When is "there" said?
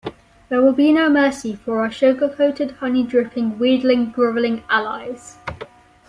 0.49-0.63